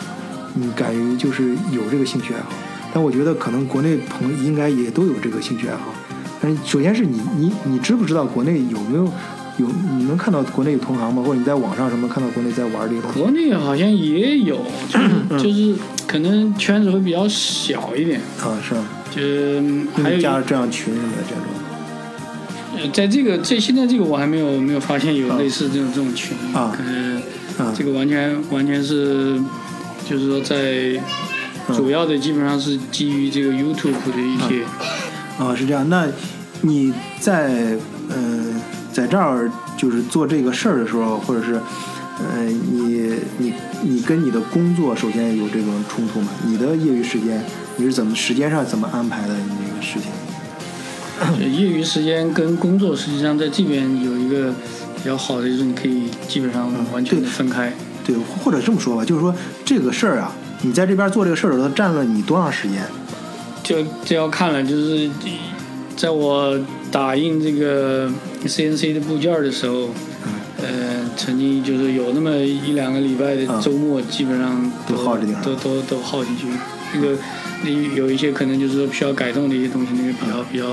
[0.53, 2.51] 你敢于就是有这个兴趣爱好，
[2.93, 5.93] 但我觉得可能国内朋友应该也都有这个兴趣爱好。
[6.41, 9.03] 但是首先是你你你知不知道国内有没有
[9.57, 11.21] 有你能看到国内有同行吗？
[11.21, 13.19] 或者你在网上什么看到国内在玩这个东西？
[13.19, 14.59] 国内好像也有，
[14.89, 14.99] 就
[15.39, 15.75] 是就是
[16.07, 18.83] 可能圈子会比较小一点，啊，是吧？
[19.13, 19.61] 就是
[20.01, 21.43] 还有这样群什么的这种
[22.77, 27.17] 呃在这个这现在这个我还没有没有发现有类似这种这种群啊可能
[27.57, 29.37] 啊这个完全完全是
[30.09, 30.55] 就是说在
[31.67, 34.63] 嗯主要的基本上是基于这个 YouTube 的一些
[35.37, 35.87] 啊，是这样。
[35.89, 36.07] 那
[36.61, 37.77] 你在
[38.09, 38.61] 嗯、呃
[38.91, 46.27] 在这儿就是做这个事儿的时候，或者是呃你你你跟你的工作首先有这种冲突吗？
[46.45, 47.41] 你的业余时间
[47.77, 49.33] 你是怎么时间上怎么安排的？
[49.33, 50.11] 你这个事情？
[51.39, 54.51] 业余时间跟工作实际上在这边有一个
[54.97, 57.71] 比较好的就是你可以基本上完全的分开。
[58.05, 59.33] 对，或者这么说吧，就是说
[59.63, 62.83] 这个事儿啊，你在这边做这个事儿的时候，它占了你多长时间？
[63.63, 65.09] 就这要看了，就是
[65.95, 66.59] 在我
[66.91, 68.09] 打印这个
[68.45, 69.89] CNC 的部件的时候，
[70.59, 76.47] 呃，曾经就是有那么一两个礼拜的周末，基本上都耗这地方都都都耗进去。
[76.93, 77.15] 那个
[77.63, 80.65] 那有一些可能就是说需要改动的一些东西，那个比较比较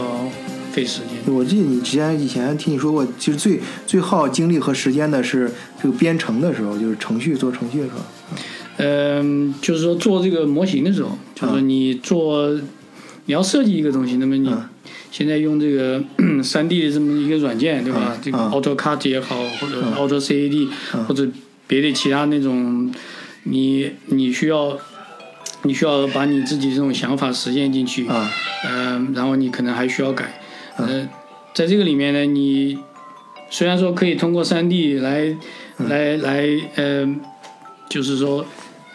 [0.71, 1.35] 费时间。
[1.35, 5.51] 我记得你之前以前听你说过，其实最最耗精力和时间的是
[5.83, 8.01] 这个编程的时候，就是程序做程序的时候。
[8.79, 12.53] 嗯，就是说做这个模型的时候，就是说你做
[13.27, 14.69] 你要设计一个东西，那么你嗯
[15.11, 16.03] 现在用这个
[16.45, 18.17] 三 D 的这么一个软件，对吧？
[18.23, 20.69] 这个嗯 AutoCAD 也好，或者 Auto CAD，、
[21.09, 21.27] 或者
[21.67, 22.93] 别的其他那种，
[23.45, 24.79] 你你需要
[25.65, 28.31] 你需要把你自己这种想法实现进去，啊
[28.69, 30.38] 嗯，然后你可能还需要改，
[30.79, 31.09] 呃，
[31.55, 32.79] 在这个里面呢，你
[33.51, 35.37] 虽然说可以通过三 D 来、
[35.89, 37.07] 来来，呃，
[37.89, 38.45] 就是说，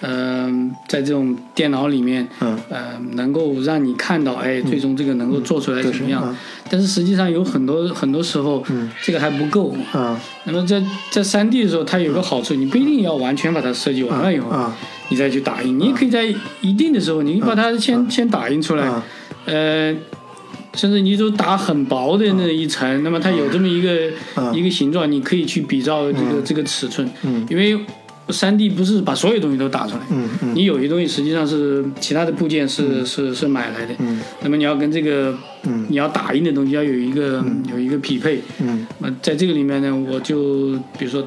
[0.02, 2.58] 嗯、在这种电脑里面，嗯。
[2.70, 6.36] 呃，能够让你看到，哎，最终这个能够做出来对什么样，嗯。
[6.70, 8.64] 但是实际上有很多很多时候，
[9.02, 9.76] 这个还不够。
[9.92, 14.76] 啊那么在在三 D 的时候，它有个好处，你不一定要完全把它设计完了以后，啊
[15.10, 16.26] 你再去打印，你也可以在
[16.62, 19.04] 一定的时候，你把它先、先打印出来，啊
[19.46, 19.96] 呃，
[20.76, 27.46] 甚至你就打很薄的那一层，那么它有这么一个、嗯一个形状，你可以去比照这个、这个尺寸，嗯。
[27.50, 27.80] 因为
[28.30, 30.02] 三 D 不是把所有东西都打出来，
[30.56, 34.20] 你有些东西实际上是其他的部件是、是是买来的，嗯。
[34.42, 35.86] 那么你要跟这个、嗯。
[35.90, 38.88] 你要打印的东西要有一个、有一个匹配，嗯。
[39.00, 41.24] 那么在这个里面呢，我就比如说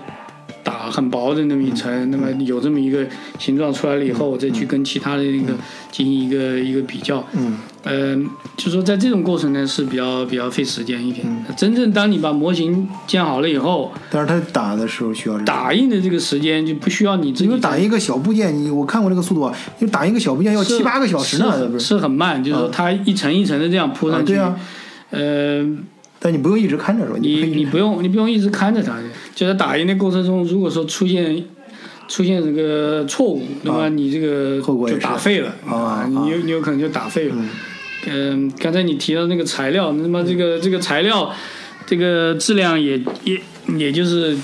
[0.66, 3.06] 打很薄的那么一层，那么有这么一个
[3.38, 5.52] 形状出来了以后，我再去跟其他的那个
[5.92, 7.24] 进行一个一个比较。
[7.34, 7.56] 嗯。
[7.84, 8.16] 呃，
[8.56, 11.24] 就说在这种过程呢是比较比较费时间一点。
[11.56, 24.32] 真正当你把模型建好了以后，但是它打的时候需要打印的这个时间就不需要你自己因为打一个小部件，你我看过这个速度啊，你打一个小部件要七八个小时呢，是很慢，就是说它一层一层的这样铺啊，上去。
[24.32, 24.56] 对啊，
[25.10, 25.64] 呃，
[26.18, 27.18] 但你不用一直看着是吧？
[27.20, 28.98] 你你不用你不用一直看着它，
[29.34, 31.44] 就在打印的过程中，如果说出现
[32.08, 37.36] 出现这个错误，那么你这个就打废了啊你有你有可能就打废了。
[38.08, 41.32] 嗯，刚才你提到那个材料，那么这个这个材料
[41.84, 43.40] 这个质量也也
[43.76, 44.36] 也就是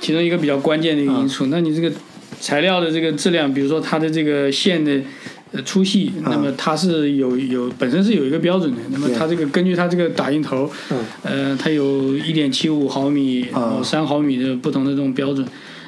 [0.00, 1.46] 其中一个比较关键的一个因素。
[1.46, 1.92] 那你这个
[2.40, 5.02] 材料的这个质量，比如说它的这个线的呃
[5.62, 8.78] 粗细，那么它是有有本身是有一个标准的。
[8.90, 10.70] 那么它这个根据它这个打印头，
[11.22, 13.46] 呃，它有一点七五毫米、
[13.82, 15.46] 三毫米的不同的这种标准。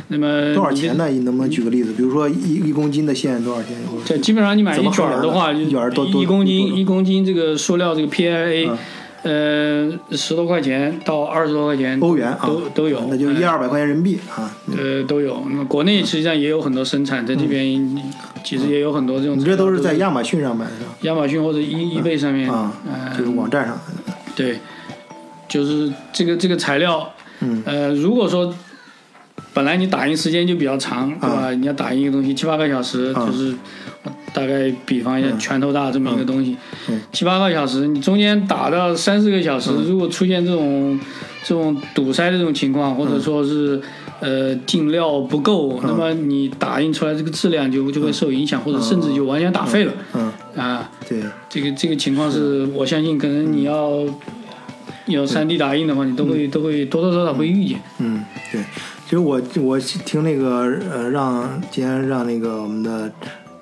[0.09, 1.09] 那么多少钱呢？
[1.09, 1.93] 你能不能举个例子？
[1.97, 3.77] 比如说一一公斤的线多少钱？
[4.05, 8.07] 这基本上你买一卷的话，一卷多一公斤一公斤这个塑料这个
[9.23, 14.51] 呃，十多块钱到二十多块钱欧元都都有，那就一二百块钱人民币啊。
[14.77, 15.43] 呃，都有。
[15.49, 18.03] 那么国内实际上也有很多生产，在这边
[18.45, 19.39] 其实也有很多这种。
[19.39, 20.73] 你这都是在亚马逊上买的？
[21.03, 22.73] 亚马逊或者易易贝上面啊，
[23.17, 23.79] 就是网站上。
[24.35, 24.59] 对，
[25.49, 28.55] 就是这个这个材料，嗯，呃，如果说。
[29.53, 31.51] 本来你打印时间就比较长，对吧？
[31.51, 33.55] 你要打印一个东西七八个小时，就是
[34.33, 36.57] 大概比方一下拳头大这么一个东西，
[37.13, 40.99] 七八个小时，你中间打到三四个小时，如果出现这种
[41.45, 43.81] 这种堵塞的这种情况，或者说是
[44.21, 49.93] 呃进料不够，那么你打印出来这个质量就就会受影响，或者甚至就完全打废了。
[50.15, 50.33] 嗯。
[50.57, 53.91] 啊，对，这个这个情况是我相信可能你要
[55.05, 57.79] 有 3D 打印的话，你都会都会多多少少会遇见。
[57.99, 58.63] 嗯，对。
[59.05, 63.13] 其实我我听那个呃，让今天让那个我们的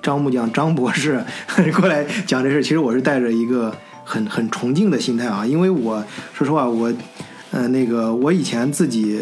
[0.05, 1.19] 张木匠张博士
[1.75, 6.93] 过来讲这事，其实我是带着一个很很崇敬的心态啊，因为我说实话，我
[7.49, 9.19] 呃那个我以前自己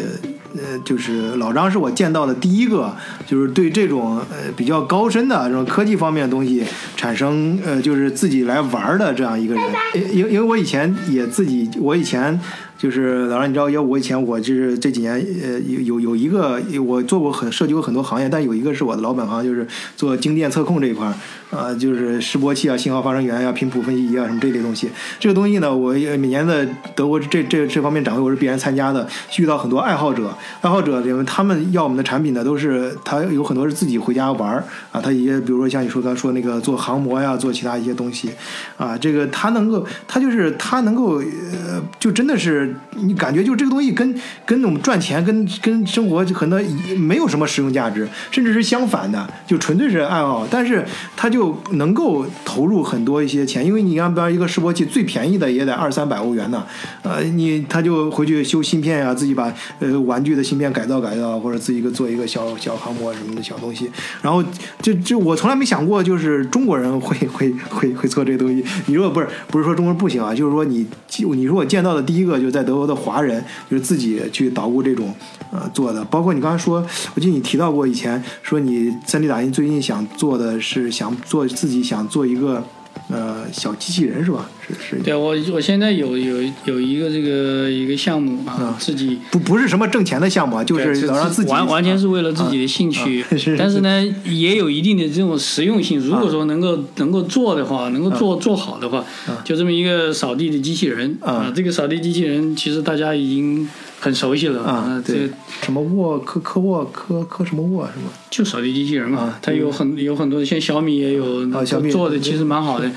[0.54, 2.94] 呃就是老张是我见到的第一个，
[3.26, 6.62] 就是对这种呃比较高深的这种科技方面的东西
[6.94, 9.64] 产生呃就是自己来玩的这样一个人，
[10.12, 12.38] 因因为我以前也自己我以前。
[12.84, 19.66] 就是老师，你知道，因为我以前我就是这几年，呃，有有有一个我做过很涉及过很多行业，但有一个是我的老本行，就是
[19.96, 21.14] 做精电测控这一块儿，
[21.54, 24.90] 啊，就是示波器啊、信号发生源啊、频谱分析仪啊什么这类东西。
[25.20, 29.06] 这个东西呢，我每年的德国这这这方面展会我是必然参加的，
[29.38, 38.30] 遇到很多爱好者，爱好者因为他们要我们的产品呢，都是他有很多是自己回家玩儿啊，他也比如说像你说刚说那个做航模呀，做其他一些东西，
[38.76, 42.74] 啊，这个他能够，他就是他能够，呃，就真的是。
[42.96, 44.14] 你感觉就这个东西跟
[44.46, 46.64] 跟我们赚钱跟跟生活就可能
[46.96, 50.46] 没有什么实用价值，甚至是相反的，就纯粹是爱好。
[50.48, 50.84] 但是
[51.16, 56.64] 他就能够投入很多一些钱，因为你看，比方一个示波器最便宜的也得二三百欧元呢。
[57.02, 63.90] 呃，你他就回去修芯片呀，自己把呃玩具的芯片改造改造，或者自己个做一个小小航模什么的小东西。
[64.22, 64.42] 然后
[64.80, 68.64] 就就我从来没想过，就是中国人会会会会做这个东西。
[68.86, 70.86] 你如果不是不是说中国人不行啊，就是说你
[71.32, 75.14] 你如果见到的第一个就在德国的华人，就是自己去捣鼓这种
[75.50, 76.04] 呃做的。
[76.04, 82.62] 包括你刚才说，我记得你提到过以前说你 3D 打印最近想做的是想做自己想做一个。
[83.08, 84.48] 呃，小机器人是吧？
[84.66, 85.02] 是是。
[85.02, 93.24] 对我，我现在有有有一个这个一个项目啊，自己不不是什么挣钱的项目啊，就是让自己完完全是为了自己的兴趣。
[93.58, 95.98] 但是呢，也有一定的这种实用性。
[96.00, 99.04] 如果说能够能够做的话，能够做做好的话，
[99.44, 101.52] 就这么一个扫地的机器人啊。
[101.54, 103.68] 这个扫地机器人其实大家已经。
[104.00, 105.30] 很熟悉了啊，对
[105.62, 108.12] 什么沃科科沃科科什么沃是吗？
[108.28, 111.46] 就扫地机器人嘛，它有很有很多，像小米也有
[111.90, 112.90] 做的，其实蛮好的。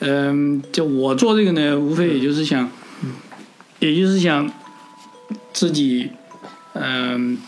[0.00, 2.70] 嗯，就我做这个呢，无非也就是想，
[3.78, 4.50] 也就是想
[5.52, 6.10] 自己，
[6.74, 7.38] 嗯，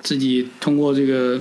[0.00, 1.40] 自己通过这个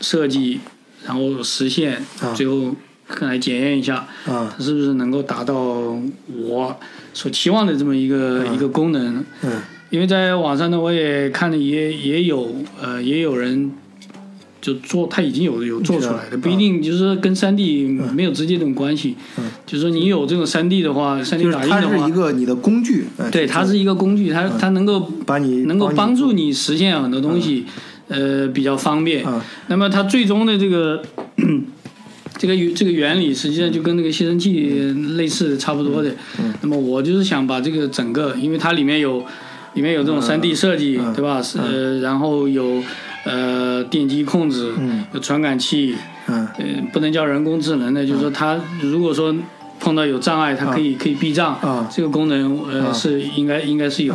[0.00, 0.60] 设计，
[1.06, 2.74] 然后实现，最后
[3.20, 6.76] 来检验一下，它是不是能够达到我
[7.14, 9.24] 所期望的这么一个一个功能。
[9.42, 9.62] 嗯。
[9.88, 13.70] 因为在网上呢，我也看了，也也有呃，也有人
[14.60, 19.14] 就做，他已经有有做出来的，不一定就是跟三 D 没有直接这种关系。
[19.38, 23.06] 嗯，就是说你有这种三 D 的话，三 D 打印的话，它是一个你的工具。
[23.30, 27.66] 对，它是一个工具，它它能够把你能够帮助你实现很多东西，
[28.08, 29.24] 呃，比较方便。
[29.66, 31.02] 那么它最终的这个
[32.38, 34.78] 这个这个原理，实际上就跟那个吸尘器
[35.16, 36.10] 类似，差不多的。
[36.38, 36.54] 嗯。
[36.62, 39.24] 那么我就是想把这个整个，因为它里面有。
[39.74, 41.38] 里面有这种三 D 设计，对吧？
[41.58, 42.82] 呃，然后有
[43.26, 44.72] 呃电机控制，
[45.12, 45.96] 有传感器，
[46.28, 46.46] 嗯，
[46.92, 49.34] 不能叫人工智能的，就是说它如果说
[49.80, 54.14] 碰到有障碍，它可以可以避障，啊，这个功能呃是应该应该是有，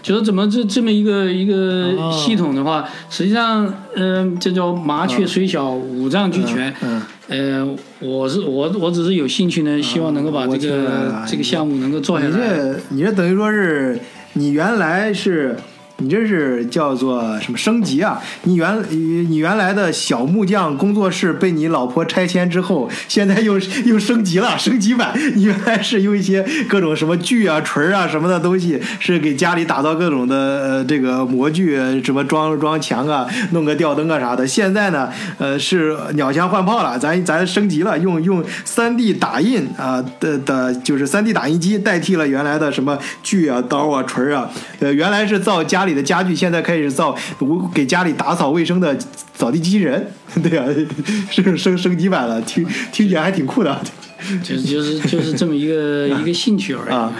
[0.00, 12.30] 就是怎么这这么一个一个系统的话，实际上嗯，这叫麻雀虽小五脏俱全，嗯，呃，我是我我只是有兴趣呢，希望能够把这个这个项目能够做下来。
[12.30, 13.98] 你这你这等于说是。
[14.34, 15.54] 你原来是
[15.98, 18.20] 你这是叫做什么升级啊？
[18.42, 25.12] 你原你原来的小木匠工作室被你老婆拆迁之后，现在又又升级了，升级版。
[25.34, 34.46] 你原来是用一些各种什么锯啊、锤啊什么的东西，是给家里打造各种的呃这个模具，什么装装墙啊、弄个吊灯啊啥的。
[34.46, 44.50] 现在呢，呃是鸟枪换炮了，咱咱升级了，用用三 D 打印啊的的，就是三 D 打印机代替了原来的什么锯啊、刀啊、锤啊。
[44.80, 45.92] 呃，原来是造家里。
[45.92, 48.96] 的家具现在开始造，我给家里打扫卫生的
[49.34, 50.06] 扫地机器人，
[50.42, 50.66] 对啊，
[51.30, 53.78] 升升升级版了，听听起来还挺酷的。
[54.42, 57.12] 就是 就是就是这么一个一个兴趣而已啊。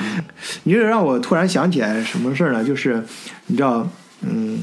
[0.63, 2.65] 你这让我突然想起来什么事儿呢？
[2.65, 3.05] 就是
[3.49, 3.87] 你知道，
[4.23, 4.59] 嗯，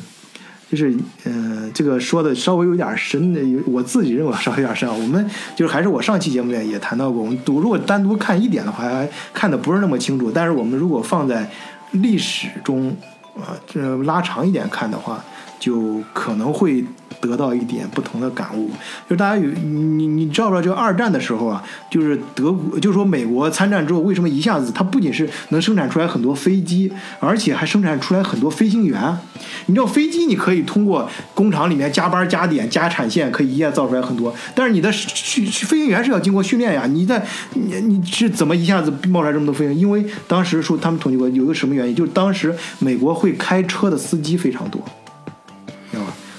[0.72, 0.92] 就是
[1.26, 4.96] 嗯，这个说的稍微有点深的，我自己认为稍微有点深啊。
[5.00, 5.24] 我们
[5.56, 10.32] 就是还是我上期节目里也谈到过，我们读如果单独看一点的话，还看的不是那么清楚。
[10.34, 11.48] 但是我们如果放在
[11.92, 12.98] 历史中。
[13.38, 15.24] 啊，这拉长一点看的话，
[15.60, 16.84] 就可能会。
[17.22, 18.72] 得到一点不同的感悟，
[19.10, 20.62] 就大家有你你知道不知道？
[20.62, 29.18] 就二战的时候啊，就是德国，就是说美国参战之后，为什么一下子它不仅是能生产出来很多飞机，而且还生产出来很多飞行员？
[29.66, 36.86] 你知道飞机你可以通过工厂里面加班加点加产线，可以一下造出来很多，但是你的训飞行员是要经过训练呀。
[36.86, 37.22] 你在
[37.54, 39.78] 你你是怎么一下子冒出来这么多飞行员？
[39.78, 44.82] 因为当时说他们统计过有一个什么原因，就是当时美国会开车的司机非常多。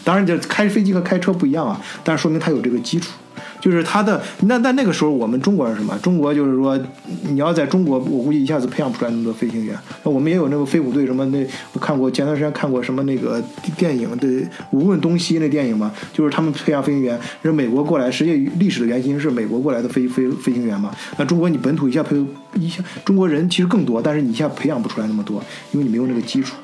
[0.04, 3.12] 当然，这开飞机和开车不一样啊，但是说明他有这个基础，
[3.60, 5.96] 就是他的那那那个时候我们中国人什么？
[5.98, 6.78] 中国就是说，
[7.24, 9.76] 你要在中国，我估计一下子培养不出来那么多飞行员。
[10.02, 13.42] 那我们也有那个飞虎队什么那，我看过前段时间看过什么那个
[13.76, 14.26] 电影的
[14.72, 20.90] 《无问东西》那电影嘛，就是他们培养飞行员，是美国过来，实际历史的原型是美国过来的飞飞飞行员嘛。
[21.18, 22.16] 那中国你本土一下培
[22.54, 26.56] 一下，中国人其实更多，但是你一下培养不出来那么多，因为你没有那个基础。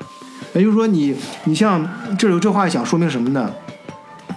[0.53, 3.51] 也就是说，你你像这有这话想说明什么呢？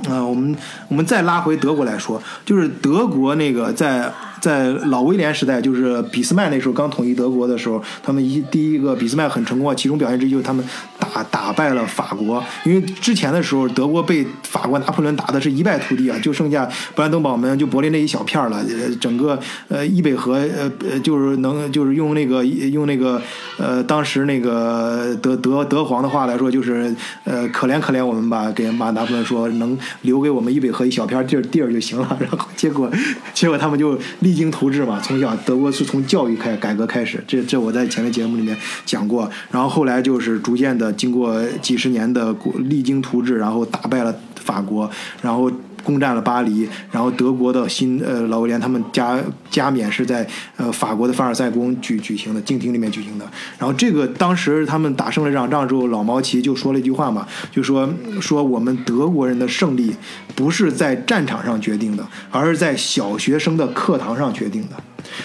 [0.08, 0.56] 啊，我们
[0.88, 4.12] 我们再拉回德国来说，就是德国那个在。
[4.40, 9.74] 在老威廉时代，就是俾斯麦那时候刚统一德国的时候，他们一第一个俾斯麦很成功啊。
[9.74, 10.64] 其中表现之一就是他们
[10.98, 18.56] 打打败了法国，因为之前的时候德国被法国拿破仑打的是一败涂地啊，就剩下布兰登堡门就柏林那一小片了。
[18.58, 23.20] 呃，整个呃伊北河呃呃就是能就是用那个用那个
[23.58, 32.16] 呃当时那个德德德皇的话来说，就是呃可怜可怜我们吧，给马拿破仑说能留给我们伊北河一小片地儿地儿就行了。
[32.18, 32.90] 然后结果
[33.34, 34.29] 结果他们就立。
[34.30, 44.88] 励精图治嘛，从小德国是从教育开改革开始，这这我在前面节目里面讲过，然后后来就是逐渐的经过几十年的励精图治，然后打败了法国，
[45.20, 45.50] 然后。
[45.82, 49.18] 攻占了巴黎，然后德国的新呃劳威廉他们加
[49.50, 53.24] 加冕是在呃法国的凡尔赛宫举举行的，静厅里面举行的。
[53.58, 57.88] 然后这个当时他们打胜了这场仗之后，老毛奇就说了一句话嘛，就说
[58.20, 59.94] 说我们德国人的胜利
[60.34, 64.76] 不是在战场上决定的，而是在小学生的课堂上决定的。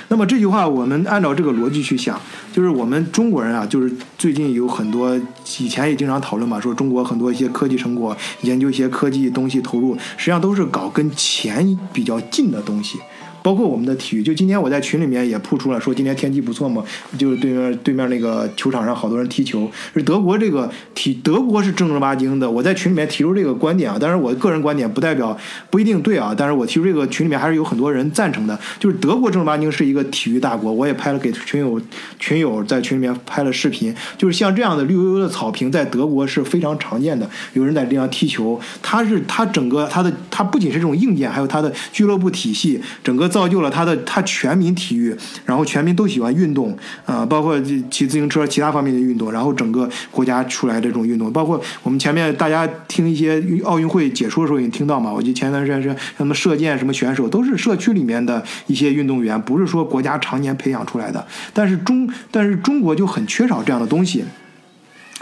[0.07, 2.19] 那么这句话，我们按照这个逻辑去想，
[2.53, 5.15] 就是我们中国人啊，就是最近有很多，
[5.59, 12.99] 以前也经常讨论嘛，说中国很多一些科技成果，研究一些科技东西投入，实际上都是搞跟钱比较近的东西。
[13.45, 16.84] 包括我们的体育，就今天我在群里面也铺出了，说今天天气不错嘛，
[17.15, 22.49] 就是对面对面那个球场上好多人踢球，是德国这个体德国是正儿八经的。
[22.49, 25.38] 我在群里面提出这个观点啊，当然我个人观点不代表
[25.69, 30.73] 不一定对啊，但是我提出这个群里面还是有很多人赞成的，就是德国正儿八经是一个体育大国。
[30.73, 31.79] 我也拍了给群友
[32.17, 43.29] 群友在群里面拍了视频，就是像这样的绿油油的草坪在德国是非常常见的，有人在这样踢球，它是它整个它的它不仅是这种硬件，还有它的俱乐部体系，整个。
[43.35, 46.73] 造就了他的他全民体育，然后全民都喜欢运动
[47.05, 47.59] 啊，包括
[47.91, 64.23] 骑自行车其他方面的运动，然后整个国家出来这种运动，包括我们前面大家听一些奥运会解说的时候也听到嘛，我记得前段时间是什么射箭什么选手都是社区里面的一些运动员，不是说国家常年培养出来的，但是中但是中国就很缺少这样的东西。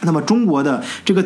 [0.03, 1.25] 那么中国的这个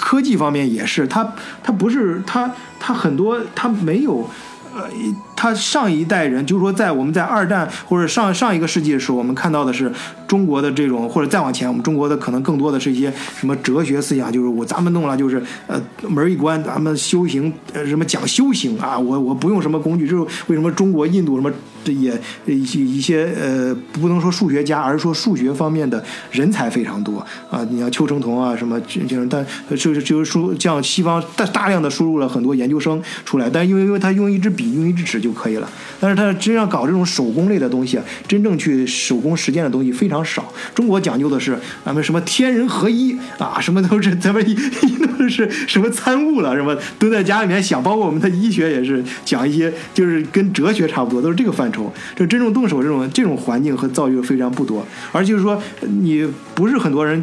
[0.00, 4.28] 科技方面也是，它它不是它它很多它没有。
[4.76, 4.88] 呃，
[5.36, 9.90] 他上一代人就是说，在我们在二战或者上上一个世纪的时候，我们看到的是
[10.26, 21.50] 中国的这种，或者再往前，我们中国的可能更多的是一些什么哲学思想，就是我咱们弄了就是呃门一关，咱们修行呃什么讲修行啊，我我不用什么工具，就是为什么中国印度什么
[21.84, 27.18] 这也一些一些呃不能说数学家，而是说数学方面的人才非常多
[27.50, 29.44] 啊，你像邱成桐啊什么这种，但
[29.76, 34.74] 就是就是输像西方大大量的输入了很多研究生出来，但因为因为他用一支笔。
[34.74, 35.68] 用一支尺就可以了。
[35.98, 40.52] 但是他真要搞这种手工类的东西，真正去手工实践的东西非常少。
[40.74, 51.92] 中国讲究的是咱们什么天人合一啊，什么都是咱们 一都是什么参悟了，什么蹲在家里面想，包括我们的医学也是讲一些，就是跟哲学差不多，都是这个范畴。
[52.14, 57.22] 这真正动手这种这种环境和造诣非常不多，而就是说你不是很多人，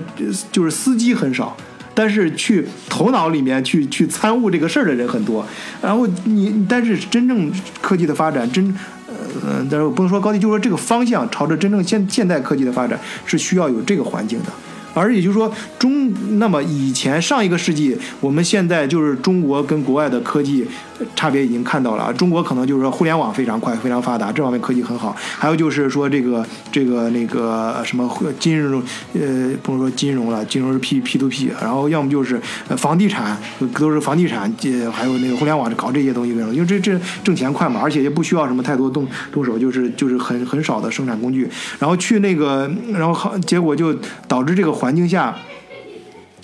[0.52, 1.56] 就是司机很少。
[1.94, 5.46] 但是去头脑里面去去参悟这个事儿的人很多，
[5.82, 8.74] 然后你但是真正科技的发展真，
[9.08, 14.46] 呃，但是我不能说高低，就是说这个方向朝着真正现现代科技的发展是需要有这个环境的。
[14.94, 20.68] 而也就是说，中那么以前上一个世纪，我们现在就是中国跟国外的科技
[21.16, 22.12] 差别已经看到了啊。
[22.12, 25.16] 中国可能就是说互联网非常快、非常发达，这方面科技很好。
[25.18, 28.84] 还有就是说这个这个那个什么金融，
[29.14, 32.41] 呃，不能说金融了，金融是 P P to P，然后要么就是
[32.76, 33.38] 房地产，
[33.78, 36.54] 都是房地产，呃，还有那个互联网搞这些东西为什么？
[36.54, 41.47] 因为这这挣钱快嘛，而且也不需要什么太多动动手，就是就是很很少的生产工具，
[41.80, 43.93] 然后去那个，然后好结果就
[44.28, 44.72] 导致这个。
[44.72, 45.36] 环境下，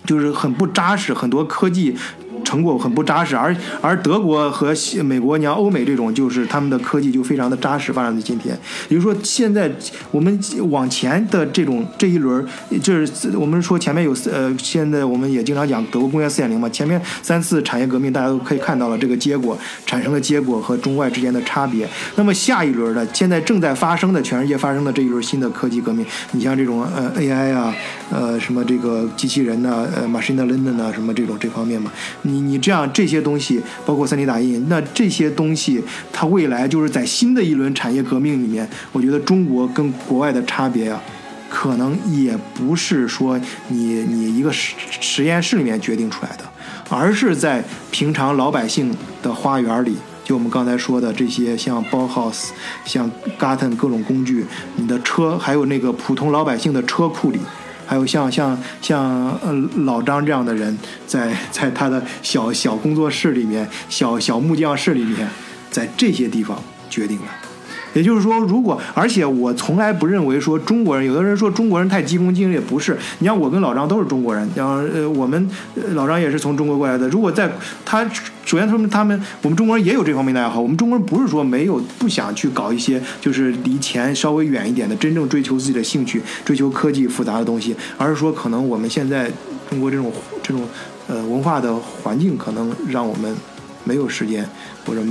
[0.06, 1.96] 就是很不扎实，很多科技。
[2.48, 4.74] 成果很不扎实，而而德国和
[5.04, 8.58] 美国，你像欧美这种，就是他们的科技就非常的扎实，发展到今天。
[8.88, 9.70] 比如说，现在
[10.12, 10.40] 我们
[10.70, 12.48] 往前的这种这一轮，
[12.82, 21.86] 就是我们说前面有呃，现在我们也经常讲德国工业四点零嘛，前面三次产业革命，大家都可以看到了这个结果产生的结果和中外之间的差别。
[22.16, 27.76] 那么下一轮的，现在正在发生的全世界发生的这一轮新的科技革命，你像这种呃 AI 啊，
[28.10, 31.92] 呃什么这个机器人呐，呃 machine learning 啊，什么这种这方面嘛，
[32.22, 32.37] 你。
[32.38, 35.82] 你你这样这些东西，包括 3D 打印，那这些东西，
[36.14, 41.02] 它未来就是在新的一轮产业革命里面，我觉得中国跟国外的差别啊，
[41.50, 46.44] 可能也不是说你你一个实实验室里面决定出来的，
[46.90, 52.50] 而是在平常老百姓的花园里，就我们刚才说的这些像 Bauhaus、
[52.86, 53.10] 像
[53.40, 57.40] Garten 各种工具，你的车，还有那个普通老百姓的车库里。
[57.88, 59.02] 还有像像像
[59.40, 59.52] 呃
[59.86, 60.78] 老张这样的人，
[61.08, 65.28] 在在他的小小工作室里面，小小木匠室里面，
[65.72, 67.47] 在这些地方决定了。
[67.94, 72.98] 也就是说，如果而且我从来不认为说中国人，有的人说中国人太急功近利，也不是。
[73.20, 75.50] 你像我跟老张都是中国人，然后呃我们
[75.94, 77.08] 老张也是从中国过来的。
[77.10, 77.52] 如果在
[77.86, 78.08] 他。
[78.46, 80.62] 首先，他们他们我们中国人也有这方面的爱好。
[80.62, 89.30] 我们中国人不是说没有不想去搞一些就是离钱稍微远一点的，真正追求自己的兴趣、追求科技复杂的东西，而是说可能我们现在
[89.70, 90.10] 中国这种
[90.42, 90.64] 这种
[91.08, 93.36] 呃文化的环境，可能让我们
[93.84, 94.48] 没有时间，
[94.86, 95.02] 或者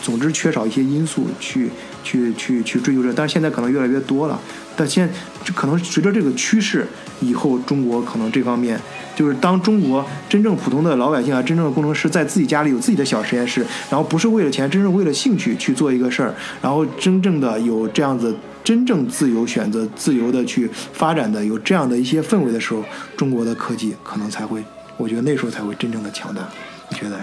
[0.00, 1.68] 总之缺少一些因素去
[2.06, 3.12] 去去去追求这。
[3.12, 4.38] 但是现在可能越来越多了。
[4.76, 5.10] 但现
[5.54, 6.86] 可能随着这个趋势，
[7.20, 8.78] 以后中国可能这方面。
[9.16, 22.84] 就是当中国真正普通的老百姓啊，真正的工程师在自己家里有自己的小实验室，然后不是为了钱，真正为了兴趣去做一个事儿，然后真正的有这样子真正自由选择、自由的去发展的有这样的一些氛围的时候，
[23.16, 24.62] 中国的科技可能才会，
[24.98, 26.42] 我觉得那时候才会真正的强大。
[26.90, 27.18] 你觉得？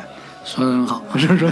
[0.46, 1.50] 说的很好，是 说，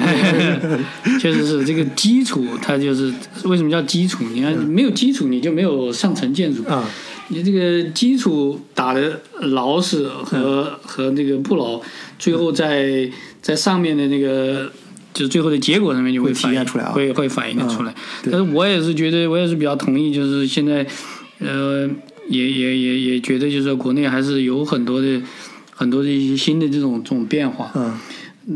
[1.20, 3.14] 确实是这个基础，它就是
[3.46, 4.26] 为什么叫基础？
[4.34, 6.88] 你看，没有基础，你就没有上层建筑啊。
[7.30, 11.80] 你这个基础打的牢实和和那个不牢，
[12.20, 13.10] 最后在
[13.42, 14.70] 在上面的那个
[15.14, 17.96] 就是最后的结果上面就会体现出来啊，会会反映的出来。
[18.26, 20.86] 但是我也是觉得，我也是比较同意，就是现在，
[21.40, 21.90] 呃，
[22.28, 25.22] 也也也也觉得，就是说国内还是有很多的
[25.74, 27.72] 很多的一些新的这种这种变化。
[27.76, 27.98] 嗯。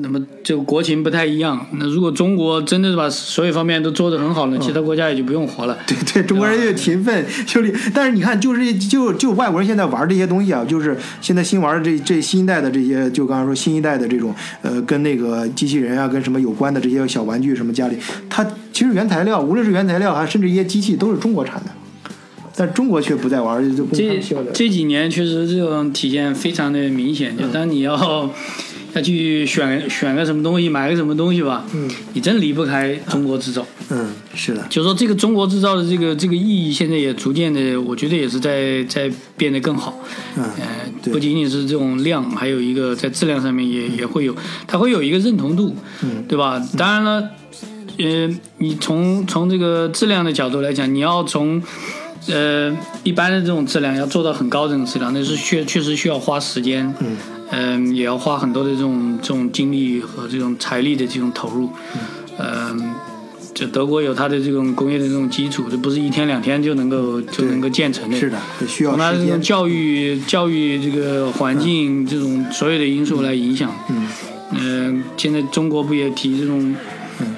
[0.02, 1.66] 那么就国情不太一样。
[1.74, 5.78] 那如果中国真的是把所有方面都做得很好了，其他国家也就不用活了。
[5.88, 7.74] 对对，中国人又勤奋就力。
[7.94, 17.98] 但是你看，就是就就外国人现在玩这些东西啊，就是现在新玩的这这新一代的这些，就刚才说新一代的这种呃，跟那个机器人啊，跟什么有关的这些小玩具什么家里，
[18.30, 21.72] 它其实原材料，无论是原材料还甚至一些机器都是中国产的，
[22.56, 24.20] 但中国却不再玩，就这
[24.54, 27.38] 这几年确实这种体现非常的明显。
[27.38, 28.30] 就当你要。
[28.96, 31.66] 再去选选个什么东西，买个什么东西吧。
[31.74, 33.68] 嗯，你真离不开中国制造。
[33.90, 34.66] 嗯，是的。
[34.70, 40.00] 就说这个中国制造的这个这个意义，现在也逐渐的，我觉得也是在在变得更好。
[40.38, 40.50] 嗯，
[41.12, 44.34] 不仅仅是这种量，还有一个在质量上面也也会有，
[44.66, 45.76] 它会有一个认同度。
[46.02, 46.66] 嗯，对吧？
[46.78, 47.30] 当然了，
[47.98, 51.62] 呃，你从从这个质量的角度来讲，你要从
[52.30, 52.74] 呃
[53.04, 56.96] 一般的这种质量要做到很高这种质量，那是确确实需要花时间。
[57.02, 57.18] 嗯。
[57.52, 61.70] 嗯，也要花很多的这种这种精力和这种财力的这种投入。
[62.38, 62.94] 嗯，
[63.54, 68.20] 就德国有它的这种工业的这种基础，这不是一天两天就能够就能够建成的。
[68.20, 68.38] 是的，
[68.68, 69.42] 需要时间。
[69.42, 73.72] 教育教育这个环境这种所有的因素来影响。
[73.90, 74.08] 嗯。
[74.52, 76.76] 嗯，现在中国不也提这种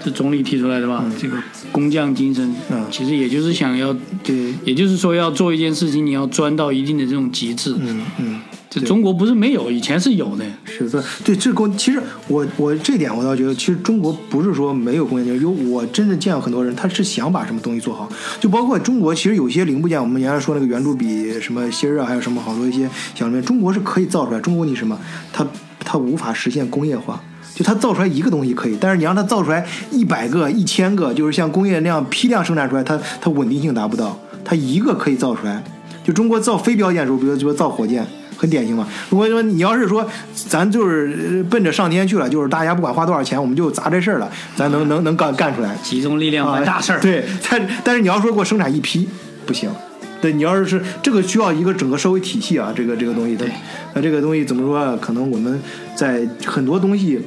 [0.03, 1.05] 是总理提出来的吧？
[1.19, 1.37] 这个
[1.71, 7.75] 工匠精神，嗯其实也就是想要，对，也就是说要做一件事情，你要钻到一定的这种极致。
[7.79, 8.41] 嗯嗯。
[8.79, 10.45] 这中国不是没有，以前是有的。
[10.65, 18.07] 是的，对这工，其实我我这点我倒觉得，其实中国不是说没有工业精神，有我真的见过很多人，他是想把什么东西做好。
[18.39, 24.39] 就包括中国，其实有些零部件，我们原来说那个圆珠笔什么芯儿啊，还有什么好多一些小零件，中国是可以造出来。
[24.39, 24.99] 中国你什么，
[25.33, 25.45] 它
[25.79, 27.21] 它无法实现工业化，
[27.55, 34.19] 就它造出来一个东西可以，但是你让它造出来一百个、一千个，就是像工业那样批量生产出来，它它稳定性达不到。
[34.45, 35.63] 它一个可以造出来，
[36.05, 38.05] 就中国造非标件的时候，比如说造火箭。
[38.37, 38.87] 很典型嘛。
[39.09, 46.99] 如果说你要是说咱就是奔着上天去了，就是大家不管花多少钱，我们就砸这事儿了，咱能能能干干出来，集中力量办大事儿。
[46.99, 49.09] 对，但但是你要说给我生产一批，
[49.45, 49.69] 不行。
[50.21, 53.45] 对你要是是这个需要一个整个社会体系啊，这个这个东西的，
[53.93, 54.97] 那这个东西怎么说？
[54.97, 55.59] 可能我们
[55.95, 57.21] 在很多东西。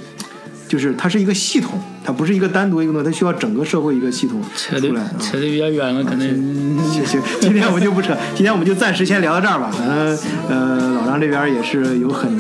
[0.70, 5.03] 就是它是一个系统，它不是一个单独一个东西，它需要整个社会一个系统出来。
[5.20, 6.80] 扯得比较远了，可能。
[6.90, 9.70] 行行，今天我们就不扯， 今天我们就暂时先聊到这儿吧。
[9.70, 12.30] 反正呃，老张这边也是有很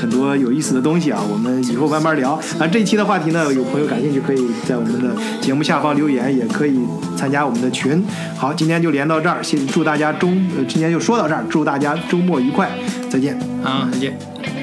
[0.00, 2.32] 很多有意思的东西啊，我们以后慢慢聊。
[2.58, 5.10] 啊，这一期的话题呢，有朋友感兴趣，可以在我们的
[5.40, 6.80] 节目下方留言，也可以
[7.16, 8.02] 参加我们的群。
[8.36, 12.70] 好，今天就连到这儿，先祝大家周，呃，今天就说到这儿，祝大家周末愉快，
[13.08, 13.38] 再见。
[13.62, 14.59] 啊，再见。